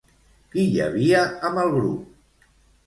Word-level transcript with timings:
Qui 0.55 0.63
hi 0.69 0.81
havia 0.87 1.21
amb 1.51 1.65
el 1.67 1.73
grup? 1.79 2.51